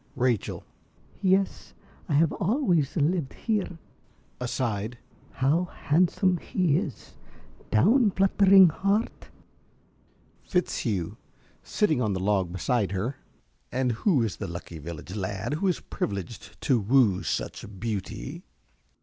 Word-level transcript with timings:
~Rachel.~ 0.15 0.63
Yes, 1.21 1.75
I 2.09 2.13
have 2.13 2.31
always 2.33 2.95
lived 2.95 3.33
here. 3.33 3.77
(Aside.) 4.39 4.97
How 5.33 5.65
handsome 5.65 6.37
he 6.37 6.75
is. 6.75 7.13
Down, 7.69 8.09
fluttering 8.09 8.69
heart. 8.69 9.27
~Fitzhugh~ 10.41 11.17
(sitting 11.61 12.01
on 12.01 12.13
the 12.13 12.19
log 12.19 12.51
beside 12.51 12.93
her). 12.93 13.17
And 13.71 13.91
who 13.91 14.23
is 14.23 14.37
the 14.37 14.47
lucky 14.47 14.79
village 14.79 15.13
lad 15.15 15.53
who 15.61 15.67
is 15.67 15.81
privileged 15.81 16.59
to 16.61 16.79
woo 16.79 17.21
such 17.21 17.63
beauty? 17.79 18.41